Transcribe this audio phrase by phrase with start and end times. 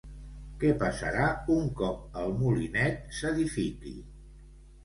[0.63, 1.27] Què passarà
[1.57, 3.95] un cop el molinet s'edifiqui?